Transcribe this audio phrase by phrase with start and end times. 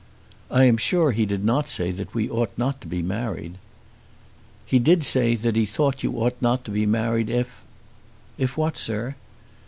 [0.49, 3.59] "I am sure he did not say that we ought not to be married."
[4.65, 7.61] "He did say that he thought you ought not to be married, if"
[8.39, 9.13] "If what, sir?"